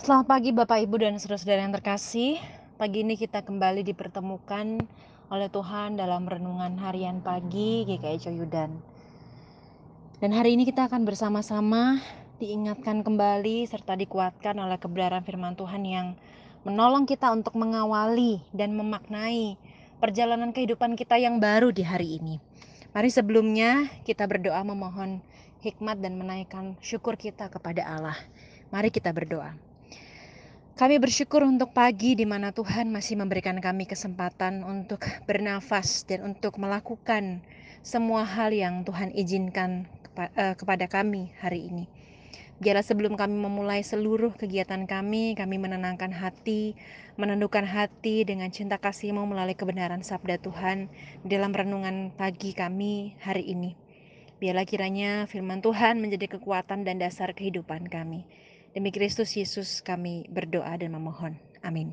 [0.00, 2.40] Selamat pagi Bapak Ibu dan saudara-saudara yang terkasih.
[2.80, 4.80] Pagi ini kita kembali dipertemukan
[5.28, 8.80] oleh Tuhan dalam renungan harian pagi GKI Coyudan.
[10.16, 12.00] Dan hari ini kita akan bersama-sama
[12.40, 16.16] diingatkan kembali serta dikuatkan oleh kebenaran firman Tuhan yang
[16.64, 19.60] menolong kita untuk mengawali dan memaknai
[20.00, 22.40] perjalanan kehidupan kita yang baru di hari ini.
[22.96, 25.20] Mari sebelumnya kita berdoa memohon
[25.60, 28.16] hikmat dan menaikkan syukur kita kepada Allah.
[28.72, 29.68] Mari kita berdoa.
[30.80, 36.56] Kami bersyukur untuk pagi di mana Tuhan masih memberikan kami kesempatan untuk bernafas dan untuk
[36.56, 37.44] melakukan
[37.84, 39.84] semua hal yang Tuhan izinkan
[40.16, 41.84] eh, kepada kami hari ini.
[42.64, 46.72] Biarlah sebelum kami memulai seluruh kegiatan kami, kami menenangkan hati,
[47.20, 50.88] menundukkan hati dengan cinta kasih-Mu melalui kebenaran sabda Tuhan
[51.28, 53.76] dalam renungan pagi kami hari ini.
[54.40, 58.24] Biarlah kiranya firman Tuhan menjadi kekuatan dan dasar kehidupan kami.
[58.70, 61.34] Demi Kristus Yesus kami berdoa dan memohon.
[61.66, 61.90] Amin.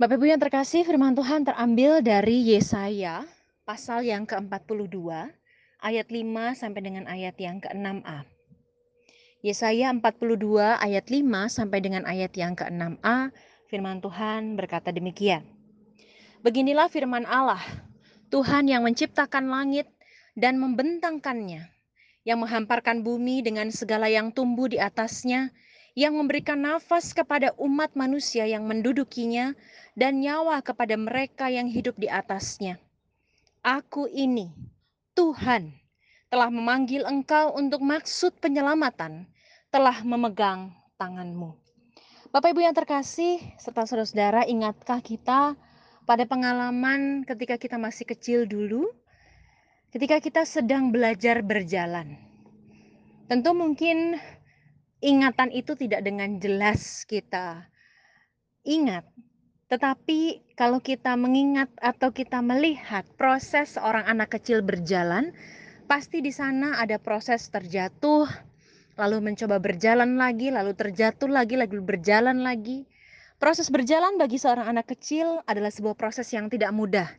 [0.00, 3.28] Bapak Ibu yang terkasih, firman Tuhan terambil dari Yesaya
[3.68, 4.96] pasal yang ke-42
[5.78, 8.24] ayat 5 sampai dengan ayat yang ke-6a.
[9.44, 11.20] Yesaya 42 ayat 5
[11.52, 13.28] sampai dengan ayat yang ke-6a,
[13.68, 15.44] firman Tuhan berkata demikian.
[16.40, 17.62] Beginilah firman Allah,
[18.32, 19.86] Tuhan yang menciptakan langit
[20.32, 21.68] dan membentangkannya
[22.22, 25.50] yang menghamparkan bumi dengan segala yang tumbuh di atasnya,
[25.92, 29.52] yang memberikan nafas kepada umat manusia yang mendudukinya,
[29.92, 32.80] dan nyawa kepada mereka yang hidup di atasnya.
[33.60, 34.50] Aku ini,
[35.12, 35.70] Tuhan,
[36.32, 39.28] telah memanggil engkau untuk maksud penyelamatan,
[39.68, 41.52] telah memegang tanganmu.
[42.32, 45.52] Bapak Ibu yang terkasih, serta saudara-saudara, ingatkah kita
[46.08, 48.88] pada pengalaman ketika kita masih kecil dulu,
[49.92, 52.16] ketika kita sedang belajar berjalan.
[53.28, 54.16] Tentu mungkin
[55.04, 57.68] ingatan itu tidak dengan jelas kita
[58.64, 59.04] ingat,
[59.68, 65.36] tetapi kalau kita mengingat atau kita melihat proses seorang anak kecil berjalan,
[65.84, 68.24] pasti di sana ada proses terjatuh,
[68.96, 72.88] lalu mencoba berjalan lagi, lalu terjatuh lagi, lalu berjalan lagi.
[73.36, 77.10] Proses berjalan bagi seorang anak kecil adalah sebuah proses yang tidak mudah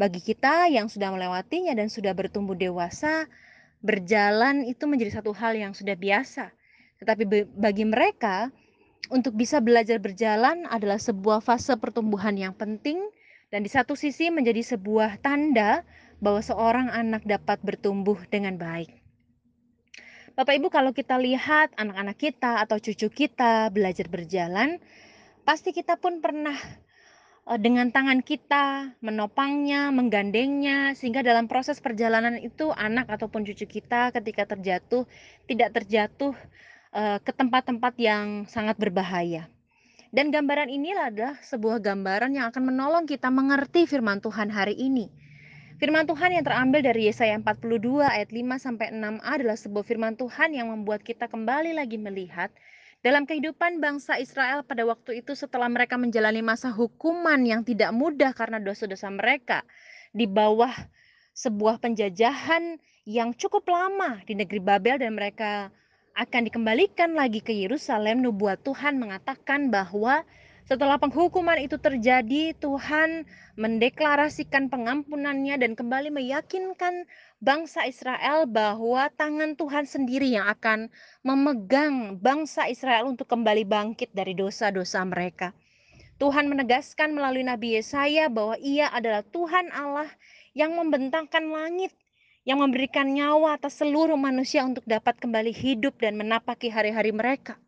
[0.00, 3.28] bagi kita yang sudah melewatinya dan sudah bertumbuh dewasa,
[3.84, 6.54] berjalan itu menjadi satu hal yang sudah biasa.
[7.02, 8.48] Tetapi bagi mereka,
[9.10, 13.02] untuk bisa belajar berjalan adalah sebuah fase pertumbuhan yang penting
[13.52, 15.84] dan di satu sisi menjadi sebuah tanda
[16.22, 18.88] bahwa seorang anak dapat bertumbuh dengan baik.
[20.32, 24.80] Bapak Ibu kalau kita lihat anak-anak kita atau cucu kita belajar berjalan,
[25.44, 26.56] pasti kita pun pernah
[27.42, 34.54] dengan tangan kita menopangnya, menggandengnya, sehingga dalam proses perjalanan itu anak ataupun cucu kita ketika
[34.54, 35.02] terjatuh
[35.50, 36.38] tidak terjatuh
[36.94, 39.50] uh, ke tempat-tempat yang sangat berbahaya.
[40.12, 45.08] Dan gambaran ini adalah sebuah gambaran yang akan menolong kita mengerti firman Tuhan hari ini.
[45.82, 50.54] Firman Tuhan yang terambil dari Yesaya 42 ayat 5 sampai 6a adalah sebuah firman Tuhan
[50.54, 52.54] yang membuat kita kembali lagi melihat
[53.02, 58.30] dalam kehidupan bangsa Israel pada waktu itu setelah mereka menjalani masa hukuman yang tidak mudah
[58.30, 59.66] karena dosa-dosa mereka
[60.14, 60.70] di bawah
[61.34, 65.74] sebuah penjajahan yang cukup lama di negeri Babel dan mereka
[66.12, 70.22] akan dikembalikan lagi ke Yerusalem, nubuat Tuhan mengatakan bahwa
[70.72, 73.28] setelah penghukuman itu terjadi, Tuhan
[73.60, 77.04] mendeklarasikan pengampunannya dan kembali meyakinkan
[77.44, 80.88] bangsa Israel bahwa tangan Tuhan sendiri yang akan
[81.20, 85.52] memegang bangsa Israel untuk kembali bangkit dari dosa-dosa mereka.
[86.16, 90.08] Tuhan menegaskan melalui Nabi Yesaya bahwa ia adalah Tuhan Allah
[90.56, 91.92] yang membentangkan langit,
[92.48, 97.60] yang memberikan nyawa atas seluruh manusia untuk dapat kembali hidup dan menapaki hari-hari mereka.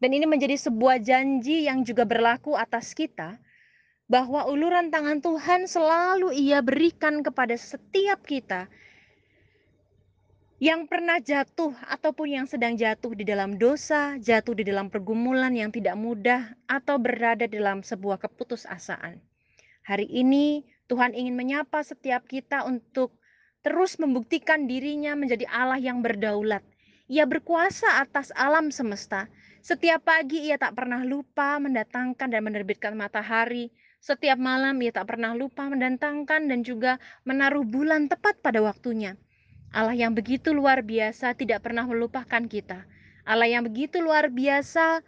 [0.00, 3.36] Dan ini menjadi sebuah janji yang juga berlaku atas kita
[4.08, 8.66] bahwa uluran tangan Tuhan selalu Ia berikan kepada setiap kita
[10.60, 15.72] yang pernah jatuh ataupun yang sedang jatuh di dalam dosa, jatuh di dalam pergumulan yang
[15.72, 19.20] tidak mudah atau berada dalam sebuah keputusasaan.
[19.88, 23.16] Hari ini Tuhan ingin menyapa setiap kita untuk
[23.64, 26.60] terus membuktikan dirinya menjadi Allah yang berdaulat.
[27.08, 33.68] Ia berkuasa atas alam semesta setiap pagi ia tak pernah lupa mendatangkan dan menerbitkan matahari.
[34.00, 36.96] Setiap malam ia tak pernah lupa mendatangkan dan juga
[37.28, 39.20] menaruh bulan tepat pada waktunya.
[39.70, 42.88] Allah yang begitu luar biasa tidak pernah melupakan kita.
[43.28, 45.04] Allah yang begitu luar biasa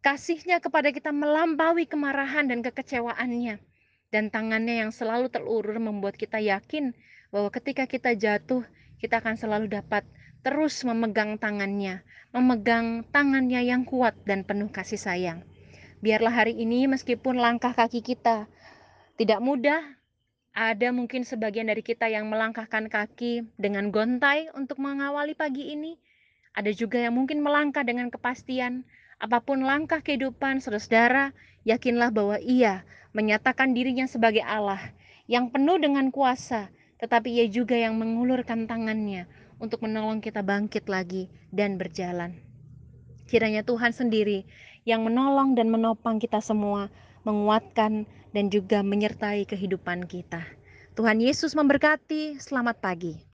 [0.00, 3.58] kasihnya kepada kita melampaui kemarahan dan kekecewaannya.
[4.14, 6.94] Dan tangannya yang selalu terulur membuat kita yakin
[7.34, 8.62] bahwa ketika kita jatuh,
[9.02, 10.06] kita akan selalu dapat
[10.44, 12.04] terus memegang tangannya,
[12.36, 15.40] memegang tangannya yang kuat dan penuh kasih sayang.
[16.04, 18.44] Biarlah hari ini meskipun langkah kaki kita
[19.16, 19.80] tidak mudah,
[20.52, 25.96] ada mungkin sebagian dari kita yang melangkahkan kaki dengan gontai untuk mengawali pagi ini.
[26.52, 28.84] Ada juga yang mungkin melangkah dengan kepastian.
[29.16, 31.32] Apa pun langkah kehidupan saudara-saudara,
[31.64, 32.84] yakinlah bahwa ia
[33.16, 34.92] menyatakan dirinya sebagai Allah
[35.24, 36.68] yang penuh dengan kuasa,
[37.00, 39.24] tetapi ia juga yang mengulurkan tangannya
[39.58, 42.34] untuk menolong kita bangkit lagi dan berjalan.
[43.28, 44.44] Kiranya Tuhan sendiri
[44.84, 46.92] yang menolong dan menopang kita semua,
[47.24, 48.04] menguatkan
[48.36, 50.44] dan juga menyertai kehidupan kita.
[50.94, 52.38] Tuhan Yesus memberkati.
[52.38, 53.18] Selamat pagi.